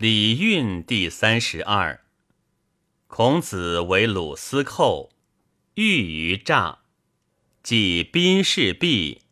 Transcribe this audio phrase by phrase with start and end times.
[0.00, 2.04] 礼运第三十二。
[3.08, 5.10] 孔子为鲁司寇，
[5.74, 6.82] 遇于诈，
[7.64, 9.22] 既宾事毕，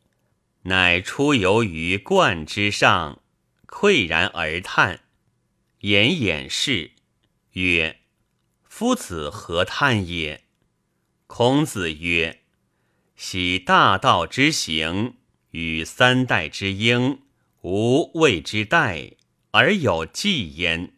[0.62, 3.22] 乃出游于冠之上，
[3.68, 5.02] 喟然而叹，
[5.82, 6.90] 言掩饰，
[7.52, 8.00] 曰
[8.68, 10.42] ：“夫子何叹也？”
[11.28, 12.40] 孔子曰
[13.14, 15.14] ：“喜大道之行，
[15.52, 17.20] 与三代之英，
[17.60, 19.12] 无谓之殆。”
[19.56, 20.92] 而有继焉。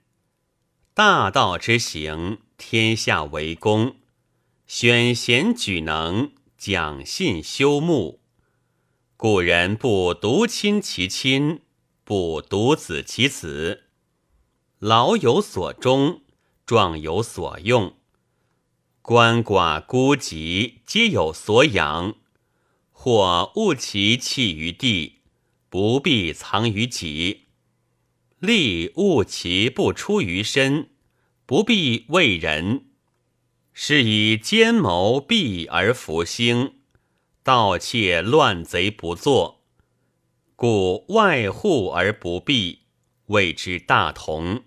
[0.93, 3.95] 大道之行，天下为公，
[4.67, 8.21] 选贤举能，讲信修睦。
[9.17, 11.61] 古人不独亲其亲，
[12.03, 13.85] 不独子其子。
[14.81, 16.23] 老有所终，
[16.67, 17.95] 壮有所用。
[19.05, 22.17] 鳏寡孤疾，皆有所养。
[22.91, 25.21] 或物其弃于地，
[25.69, 27.45] 不必藏于己。
[28.41, 30.91] 利务其不出于身，
[31.45, 32.87] 不必为人，
[33.73, 36.75] 是以奸谋避而弗兴，
[37.43, 39.65] 盗窃乱贼不作，
[40.55, 42.83] 故外户而不避，
[43.27, 44.63] 谓之大同。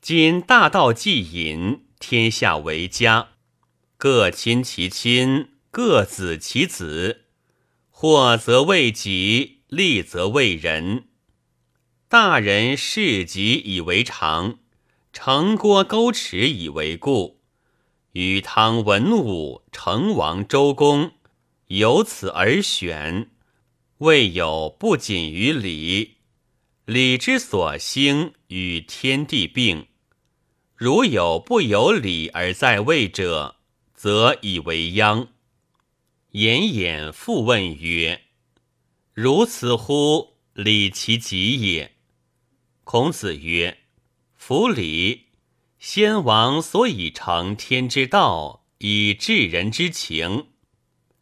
[0.00, 3.32] 今大道既隐，天下为家，
[3.98, 7.26] 各亲其亲，各子其子，
[7.90, 11.08] 祸则为己，利则为人。
[12.12, 14.58] 大人事己以为常，
[15.14, 17.40] 城郭沟池以为固。
[18.12, 21.12] 禹汤文武成王周公，
[21.68, 23.30] 由此而选，
[23.96, 26.18] 未有不谨于礼。
[26.84, 29.86] 礼之所兴，与天地并。
[30.76, 33.56] 如有不有礼而在位者，
[33.94, 35.28] 则以为殃。
[36.32, 38.20] 颜衍复问曰
[39.14, 40.34] ：“如此乎？
[40.52, 41.90] 礼其极也。”
[42.84, 43.78] 孔子曰
[44.34, 45.26] ：“夫礼，
[45.78, 50.48] 先王所以成天之道，以治人之情，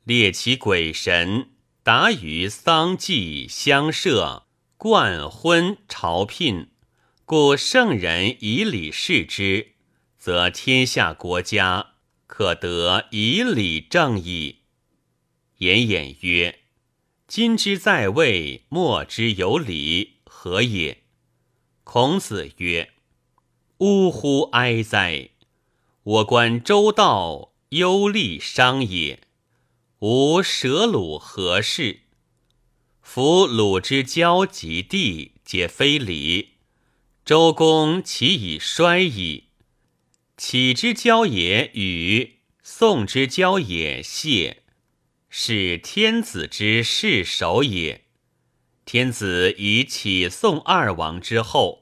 [0.04, 1.50] 列其鬼神，
[1.82, 4.46] 达于丧祭、乡社、
[4.78, 6.68] 冠婚、朝聘，
[7.26, 9.72] 故圣人以礼事之，
[10.18, 11.92] 则天下国家
[12.26, 14.60] 可得以礼正矣。”
[15.58, 16.60] 颜衍曰
[17.28, 20.96] ：“今之在位，莫之有礼，何也？”
[21.92, 22.92] 孔子曰
[23.78, 25.30] ：“呜呼哀哉！
[26.04, 29.18] 我观周道，忧利商也。
[29.98, 32.02] 吾舍鲁何事？
[33.02, 36.50] 夫鲁之交及地，皆非礼。
[37.24, 39.46] 周公其以衰矣。
[40.36, 44.62] 启之交也与，宋之交也谢，
[45.28, 48.04] 是天子之世守也。
[48.84, 51.78] 天子以启宋二王之后。”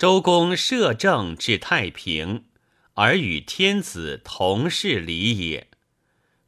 [0.00, 2.46] 周公摄政治太平，
[2.94, 5.68] 而与天子同事礼也。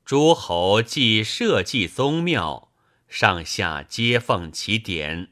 [0.06, 2.72] 诸侯既社稷宗庙，
[3.08, 5.28] 上下皆奉其典，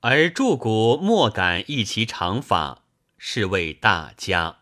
[0.00, 2.84] 而诸古莫敢异其常法，
[3.16, 4.58] 是谓大家。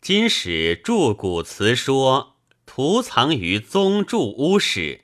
[0.00, 5.02] 今使著古辞说，图藏于宗著屋室，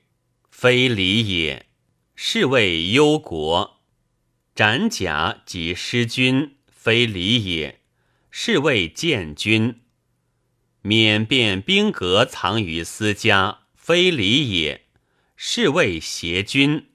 [0.51, 1.67] 非礼也，
[2.15, 3.83] 是谓忧国。
[4.55, 6.57] 斩甲及失君。
[6.85, 7.81] 非礼也，
[8.31, 9.77] 是谓见君；
[10.83, 14.85] 免变兵革藏于私家，非礼也，
[15.35, 16.89] 是谓邪君；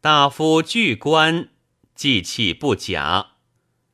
[0.00, 1.50] 大夫具官，
[1.94, 3.32] 祭器不假，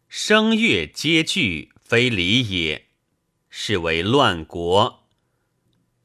[0.09, 2.87] 声乐皆具，非礼也，
[3.49, 5.09] 是为乱国。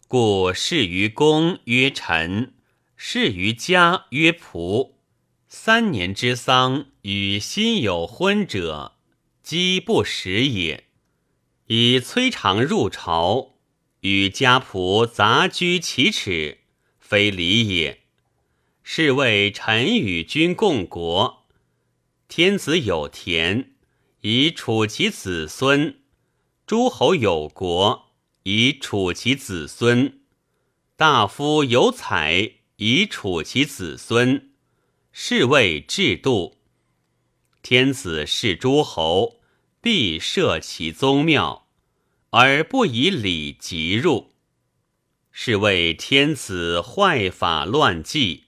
[0.08, 2.56] 故事于公曰臣，
[2.96, 4.94] 事于家曰仆。
[5.48, 8.94] 三年之丧，与心有婚者。
[9.46, 10.86] 饥不食也，
[11.68, 13.58] 以崔长入朝，
[14.00, 16.62] 与家仆杂居其耻，
[16.98, 18.02] 非礼也。
[18.82, 21.46] 是谓臣与君共国。
[22.28, 23.76] 天子有田，
[24.22, 25.98] 以处其子孙；
[26.66, 30.22] 诸侯有国，以处其子孙；
[30.96, 34.50] 大夫有采，以处其子孙。
[35.12, 36.56] 是谓制度。
[37.62, 39.40] 天子视诸侯，
[39.86, 41.68] 必设其宗庙，
[42.32, 44.32] 而不以礼及入，
[45.32, 48.46] 是谓天子坏法乱纪。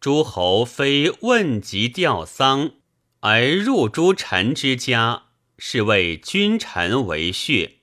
[0.00, 2.72] 诸侯非问及吊丧，
[3.20, 5.26] 而入诸臣之家，
[5.58, 7.74] 是谓君臣为血。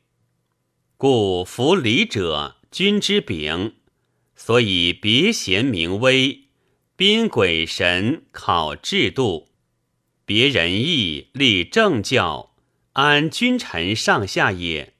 [0.98, 3.76] 故服礼者，君之柄，
[4.36, 6.42] 所以别贤明威，
[6.98, 9.48] 宾鬼神考制度。
[10.26, 12.52] 别仁义，立政教，
[12.96, 14.94] 安君臣上下也。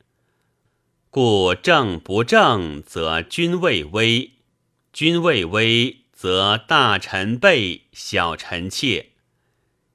[1.10, 4.32] 故政不正，则君位危；
[4.92, 9.14] 君位危，则大臣备，小臣怯。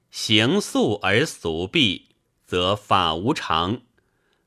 [0.09, 3.81] 行素而俗弊，则法无常；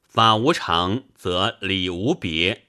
[0.02, 2.62] 法无常，则礼无别；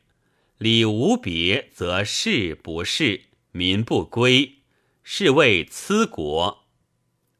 [0.60, 4.60] 礼无别，则事不事，民不归，
[5.02, 6.68] 是谓疵国。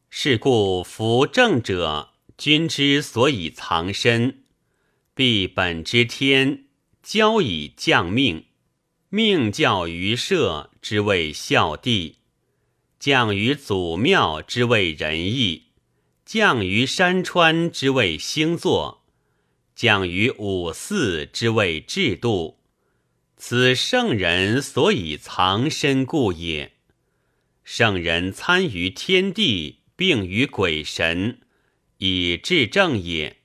[0.10, 4.44] 是故夫正者，君之所以藏身，
[5.14, 6.66] 必本之天，
[7.02, 8.46] 交以降命。
[9.10, 12.18] 命教于社之谓孝弟，
[13.00, 15.68] 降于祖庙之谓仁义，
[16.26, 19.06] 降于山川之谓星座，
[19.74, 22.60] 降于五祀之谓制度。
[23.38, 26.74] 此圣人所以藏身故也。
[27.64, 31.40] 圣人参于天地，并于鬼神，
[31.98, 33.38] 以治政也。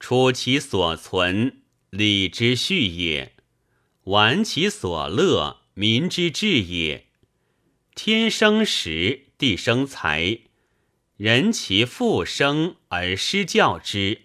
[0.00, 3.34] 出其所存，礼之序也。
[4.04, 7.06] 玩其所乐，民之治也。
[7.94, 10.38] 天生时，地生财，
[11.16, 14.22] 人其复生而失教之。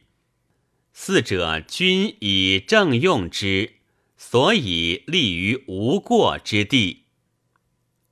[0.94, 3.78] 四者，君以正用之，
[4.16, 7.06] 所以立于无过之地。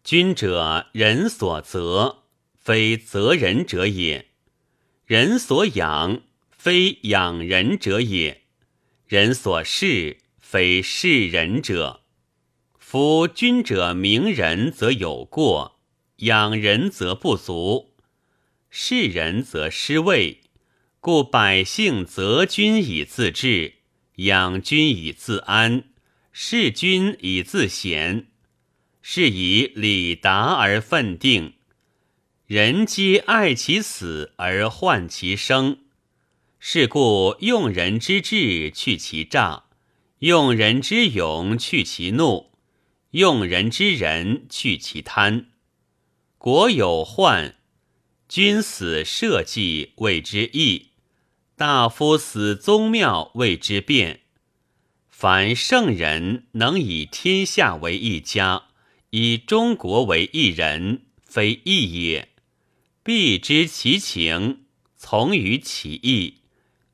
[0.03, 2.23] 君者，人所责，
[2.57, 4.30] 非责人者也；
[5.11, 6.21] 人所养，
[6.51, 8.43] 非养人者也；
[9.05, 10.19] 人所事。
[10.39, 12.03] 非是人者，
[12.79, 15.81] 夫君者明人则有过，
[16.19, 17.93] 养人则不足，
[18.69, 20.43] 是人则失位。
[21.01, 23.73] 故百姓择君以自治，
[24.15, 25.83] 养君以自安，
[26.31, 28.27] 事君以自贤，
[29.01, 31.55] 是以礼达而奋定。
[32.51, 35.77] 人皆爱其死而患其生，
[36.59, 39.67] 是故用人之智去其诈。
[40.19, 42.51] 用人之勇去其怒，
[43.11, 45.45] 用人之仁去其贪。
[46.37, 47.55] 国有患，
[48.27, 50.87] 君死社稷谓之义；
[51.55, 54.19] 大夫死宗庙谓之变。
[55.07, 58.63] 凡圣人能以天下为一家，
[59.11, 62.27] 以中国为一人，非义也。
[63.03, 64.65] 必知其情，
[64.95, 66.41] 从于其义，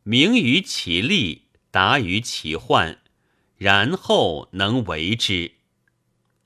[0.04, 3.00] 明于其利，达于其患。
[3.58, 5.54] 然后能为之。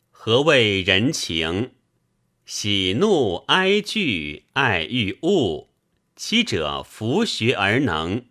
[0.10, 1.72] 何谓人情？
[2.46, 5.70] 喜怒哀惧爱欲恶，
[6.16, 8.26] 七者弗学而能。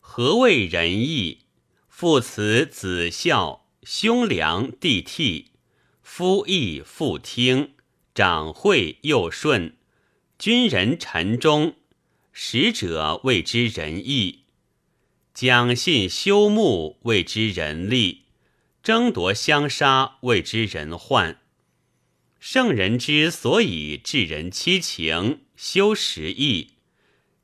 [0.00, 1.46] 何谓仁义？
[1.88, 5.46] 父慈子孝，兄良弟悌，
[6.02, 7.74] 夫义妇听，
[8.14, 9.76] 长惠幼顺，
[10.40, 11.74] 君人臣忠，
[12.32, 14.44] 使者谓之仁义。
[15.34, 18.22] 讲信修睦谓之仁利，
[18.82, 21.38] 争夺相杀谓之仁患。
[22.38, 26.70] 圣人之所以治人七情，修十义，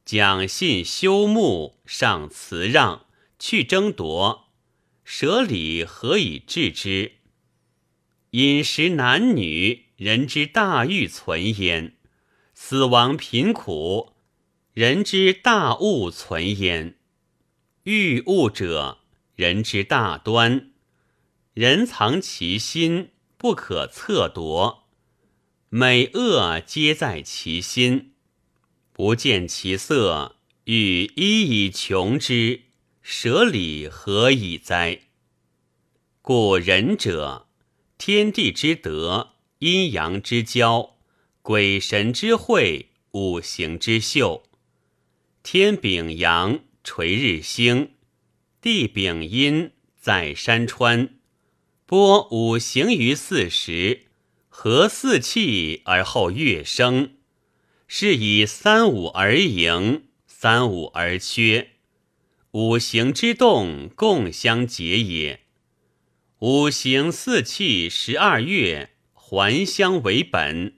[0.07, 3.05] 讲信修睦，尚辞让，
[3.39, 4.49] 去争夺，
[5.05, 7.13] 舍礼，何以治之？
[8.31, 11.93] 饮食男女，人之大欲存焉；
[12.59, 14.15] 死亡贫苦，
[14.73, 16.97] 人之大恶存焉。
[17.85, 19.01] 欲物者，
[19.37, 20.71] 人之大端；
[21.53, 24.89] 人藏其心，不可测夺。
[25.69, 28.15] 美恶皆在其心，
[28.91, 32.63] 不见其色，欲一以穷之，
[33.03, 35.03] 舍礼何以哉？
[36.23, 37.47] 故仁者，
[37.99, 40.96] 天地之德，阴阳之交，
[41.47, 44.43] 鬼神之会，五行之秀。
[45.45, 46.59] 天秉阳。
[46.83, 47.93] 垂日星，
[48.61, 51.11] 地秉阴，在山川，
[51.85, 54.07] 播五行于四时，
[54.49, 57.11] 合四气而后月生，
[57.87, 61.71] 是以三五而盈，三五而缺，
[62.51, 65.43] 五行之动共相结也。
[66.41, 70.73] 五行四气十二月，还相为本；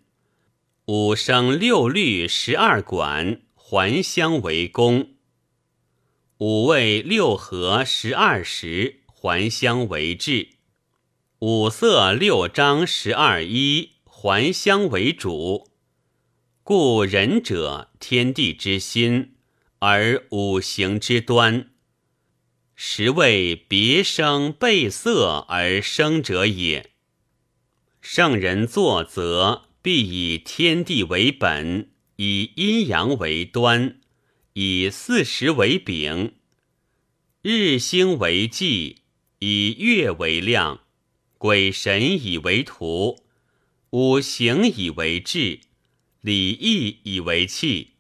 [0.91, 5.11] 五声六律十二管，还乡为宫。
[6.39, 10.55] 五味六合十二时，还乡为治；
[11.41, 15.69] 五色六章十二衣，还乡为主。
[16.63, 19.35] 故仁者，天地之心，
[19.81, 21.69] 而五行之端。
[22.75, 26.93] 实谓别生备色而生者也。
[28.01, 34.01] 圣人作则，必以天地为本，以阴阳为端，
[34.55, 36.35] 以四时为柄，
[37.43, 38.97] 日星为纪，
[39.39, 40.81] 以月为量，
[41.39, 43.23] 鬼神以为图，
[43.91, 45.61] 五行以为志，
[46.21, 47.93] 礼义以为器，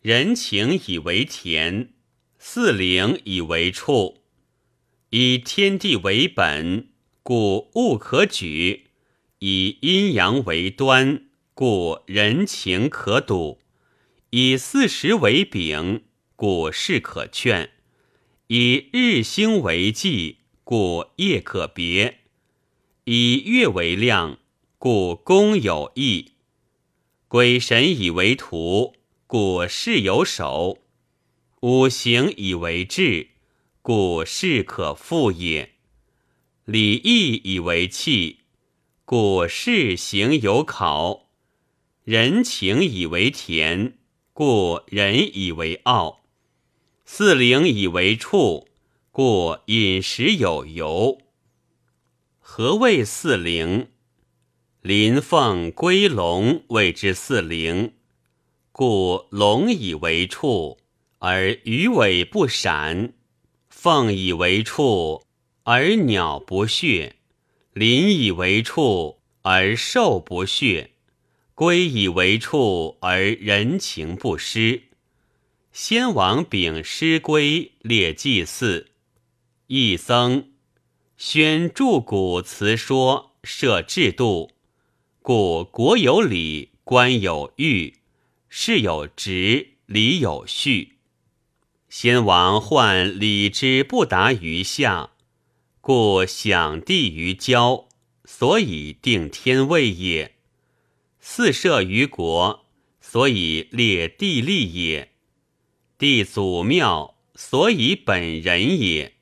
[0.00, 1.92] 人情以为田，
[2.38, 4.22] 四灵以为处，
[5.10, 6.88] 以天地为本，
[7.24, 8.84] 故物可举；
[9.44, 11.24] 以阴阳为端。
[11.52, 13.58] 故人情可笃，
[14.30, 16.04] 以四时为柄，
[16.36, 17.70] 故事可劝；
[18.46, 22.18] 以日星为纪，故夜可别；
[23.02, 24.38] 以月为量，
[24.78, 26.34] 故公有义；
[27.26, 28.94] 鬼神以为图，
[29.26, 30.78] 故事有守；
[31.62, 33.30] 五行以为志，
[33.82, 35.70] 故事可复也；
[36.64, 38.38] 礼义以为器，
[39.04, 41.26] 故事行有考。
[42.04, 43.98] 人情以为田，
[44.32, 46.20] 故人以为傲；
[47.04, 48.68] 四灵以为畜，
[49.10, 51.18] 故饮食有由。
[52.38, 53.88] 何谓四灵？
[54.80, 57.94] 麟凤龟龙谓之四灵，
[58.70, 60.78] 故龙以为畜，
[61.18, 63.12] 而鱼尾不闪；
[63.68, 65.24] 凤以为畜，
[65.64, 67.16] 而鸟不血；
[67.72, 70.90] 临以为畜，而兽不血。
[71.54, 74.84] 归以为处，而人情不失。
[75.72, 78.88] 先王秉师规，列祭祀。
[79.68, 80.50] 一僧
[81.16, 84.50] 宣著古辞说，设制度，
[85.22, 87.98] 故国有礼，官有誉，
[88.48, 90.98] 事有职，礼有序。
[91.88, 95.11] 先王患礼之不达于下，
[95.82, 97.88] 故享地于郊，
[98.24, 100.36] 所以定天位也。
[101.18, 102.66] 四设于国，
[103.00, 105.08] 所以列地利也；
[105.98, 109.14] 地祖庙，所以本人也；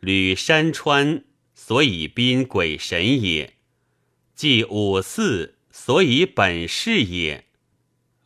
[0.00, 3.52] 履山川，所以宾鬼神也；
[4.34, 7.46] 祭五祀，所以本事也。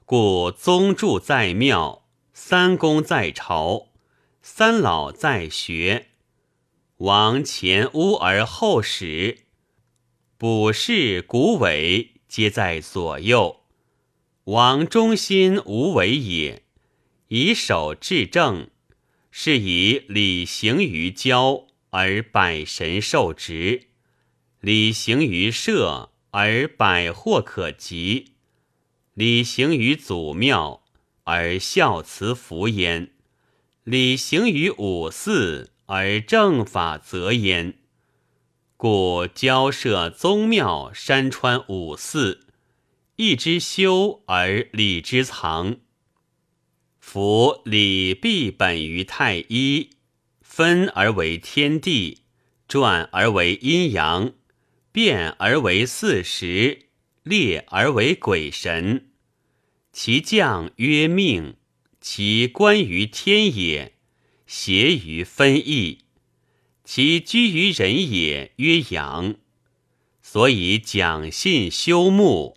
[0.04, 3.90] 故宗祝在庙，三公在朝，
[4.42, 6.08] 三老在学，
[6.98, 9.44] 王前屋而后始，
[10.36, 12.14] 卜筮古伟。
[12.26, 13.60] 皆在左右，
[14.44, 16.64] 王中心无为也。
[17.28, 18.68] 以守至政，
[19.30, 23.86] 是以礼行于郊而百神受职；
[24.60, 28.32] 礼行于社而百货可及；
[29.14, 30.82] 礼行于祖庙
[31.22, 33.10] 而孝慈服焉；
[33.84, 37.74] 礼行于五祀而正法则焉。
[38.76, 42.46] 故交涉宗庙、山川五祀，
[43.16, 45.78] 义之修而礼之藏。
[47.00, 49.90] 夫礼必本于太一，
[50.42, 52.18] 分而为天地，
[52.68, 54.34] 转而为阴阳，
[54.92, 56.90] 变而为四时，
[57.22, 59.08] 列而为鬼神。
[59.90, 61.56] 其将曰命，
[62.00, 63.97] 其官于天也，
[64.48, 65.98] 协于分异。
[66.82, 69.34] 其居于人也，曰阳，
[70.22, 72.56] 所以讲信修睦，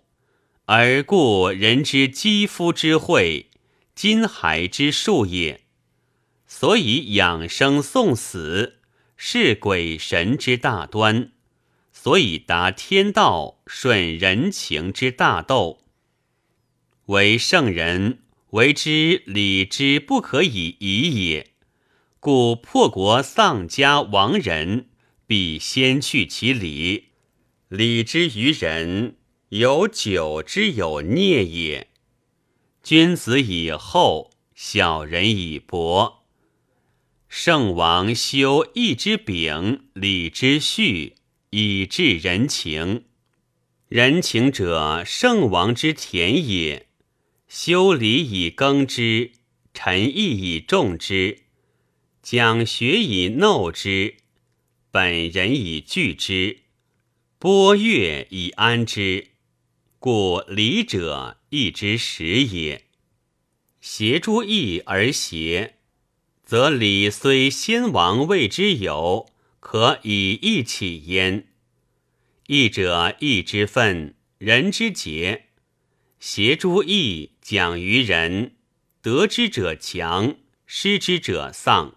[0.64, 3.50] 而故人之肌肤之会，
[3.94, 5.60] 金骸之术也。
[6.46, 8.78] 所以养生送死，
[9.18, 11.32] 是鬼神之大端。
[11.92, 15.80] 所以达天道，顺人情之大斗。
[17.06, 18.22] 为圣人
[18.52, 21.51] 为之礼之不可以已也。
[22.24, 24.86] 故破国丧家亡人，
[25.26, 27.06] 必先去其礼。
[27.66, 29.16] 礼之于人，
[29.48, 31.88] 有久之有孽也。
[32.80, 36.22] 君子以厚，小人以薄。
[37.28, 41.16] 圣王修义之秉，礼之序，
[41.50, 43.06] 以治人情。
[43.88, 46.86] 人情者，圣王之田也。
[47.48, 49.32] 修礼以耕之，
[49.74, 51.41] 臣义以种之。
[52.22, 54.14] 讲学以耨之，
[54.92, 56.60] 本人以具之，
[57.36, 59.32] 播乐以安之。
[59.98, 62.84] 故礼者，义之始也。
[63.80, 65.74] 协诸义而协，
[66.44, 71.48] 则礼虽先王谓之有，可以义起焉。
[72.46, 75.46] 义者，义之分，人之节。
[76.20, 78.54] 协诸义，讲于人，
[79.00, 80.36] 得之者强，
[80.66, 81.96] 失之者丧。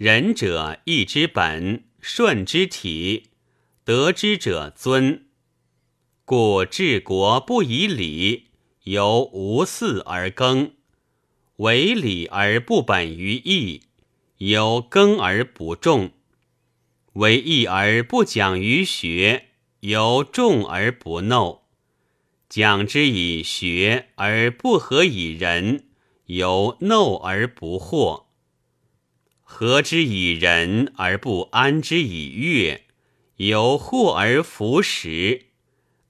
[0.00, 3.24] 仁者义之本，顺之体，
[3.84, 5.26] 得之者尊。
[6.24, 8.46] 故治国不以礼，
[8.84, 10.70] 由无祀而更；
[11.56, 13.82] 为礼而不本于义，
[14.38, 16.12] 由耕而不种；
[17.12, 19.48] 为义而不讲于学，
[19.80, 21.60] 由重而不耨。
[22.48, 25.84] 讲之以学而不合以仁，
[26.24, 28.29] 由耨而不惑；
[29.52, 32.84] 合之以仁而不安之以乐，
[33.36, 35.46] 由惑而弗食；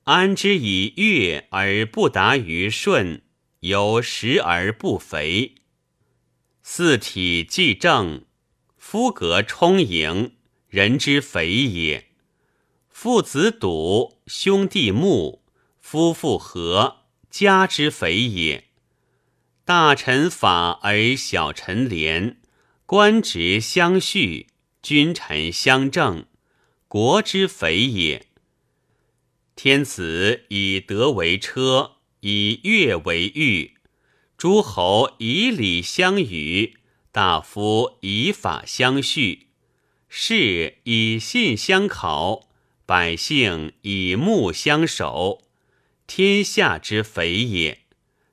[0.04, 3.22] 安之以乐而不达于顺，
[3.60, 5.54] 有食而不肥。
[6.62, 8.26] 四体既正，
[8.76, 10.34] 夫格充盈，
[10.68, 12.04] 人之肥也；
[12.90, 15.42] 父子笃，兄弟睦。
[15.80, 18.64] 夫妇和，家之肥也；
[19.64, 22.36] 大臣法而小臣廉，
[22.90, 24.48] 官职相续，
[24.82, 26.26] 君臣相正，
[26.88, 28.26] 国之肥也。
[29.54, 33.74] 天子以德为车，以乐为御，
[34.36, 36.78] 诸侯以礼相与，
[37.12, 39.46] 大夫以法相续，
[40.08, 42.48] 士以信相考，
[42.84, 45.44] 百姓以睦相守。
[46.08, 47.82] 天下之肥也，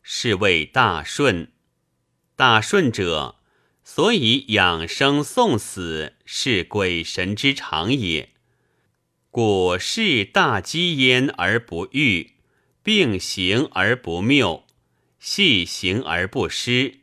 [0.01, 1.51] 是谓大顺。
[2.35, 3.35] 大顺者，
[3.89, 8.31] 所以养生送死，是鬼神之常也。
[9.31, 12.33] 故事大积焉而不愈，
[12.83, 14.65] 病行而不谬，
[15.19, 16.99] 细行而不失，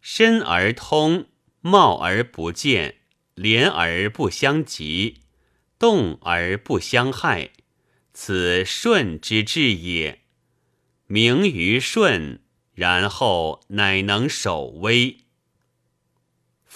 [0.00, 1.26] 身而通，
[1.60, 2.98] 茂而不见，
[3.34, 5.18] 连而不相及，
[5.80, 7.50] 动而不相害。
[8.12, 10.20] 此顺之至也，
[11.08, 12.40] 名于顺，
[12.72, 15.23] 然后乃能守危。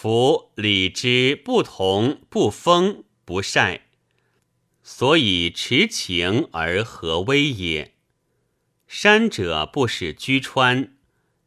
[0.01, 3.89] 夫礼之不同，不封不晒，
[4.81, 7.97] 所以持情而和威也。
[8.87, 10.97] 山者不使居川，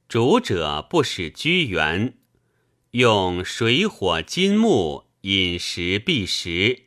[0.09, 2.15] 竹者不使居园，
[2.91, 6.83] 用水火金木，饮食必食，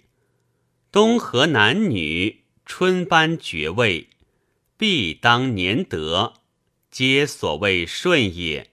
[0.93, 2.45] 东河男女。
[2.67, 4.11] 春班爵位，
[4.77, 6.35] 必当年德，
[6.91, 8.71] 皆所谓顺也。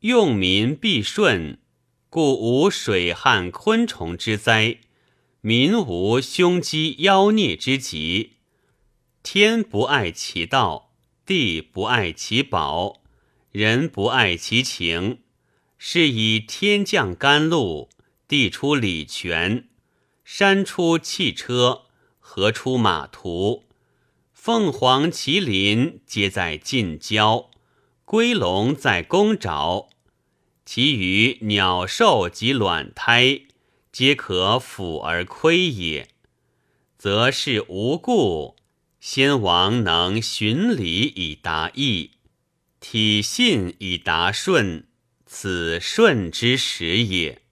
[0.00, 1.58] 用民必顺，
[2.12, 4.78] 故无水旱昆虫之灾，
[5.42, 8.32] 民无凶饥妖孽之疾。
[9.22, 10.90] 天不爱其道，
[11.24, 13.00] 地不爱其宝，
[13.52, 15.20] 人不爱其情，
[15.78, 17.88] 是以天降甘露，
[18.26, 19.68] 地出礼泉，
[20.24, 21.82] 山出汽车。
[22.18, 23.66] 河出马图？
[24.32, 27.50] 凤凰、麒麟皆在近郊，
[28.04, 29.90] 龟龙在宫沼，
[30.72, 33.40] 其余鸟兽及卵胎，
[33.90, 36.10] 皆可腐而亏也。
[36.96, 38.54] 则是无故，
[39.00, 42.12] 先王能循礼以达义，
[42.78, 44.86] 体信以达顺，
[45.26, 47.42] 此顺之始也。